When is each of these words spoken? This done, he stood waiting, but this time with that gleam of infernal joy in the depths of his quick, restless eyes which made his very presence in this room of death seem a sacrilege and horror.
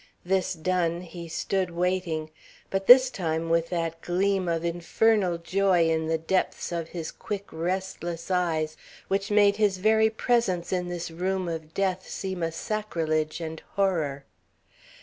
This 0.25 0.55
done, 0.55 1.01
he 1.01 1.27
stood 1.27 1.69
waiting, 1.69 2.31
but 2.71 2.87
this 2.87 3.11
time 3.11 3.51
with 3.51 3.69
that 3.69 4.01
gleam 4.01 4.47
of 4.47 4.65
infernal 4.65 5.37
joy 5.37 5.87
in 5.91 6.07
the 6.07 6.17
depths 6.17 6.71
of 6.71 6.89
his 6.89 7.11
quick, 7.11 7.53
restless 7.53 8.31
eyes 8.31 8.75
which 9.09 9.29
made 9.29 9.57
his 9.57 9.77
very 9.77 10.09
presence 10.09 10.73
in 10.73 10.87
this 10.87 11.11
room 11.11 11.47
of 11.47 11.75
death 11.75 12.09
seem 12.09 12.41
a 12.41 12.51
sacrilege 12.51 13.39
and 13.39 13.61
horror. 13.75 14.25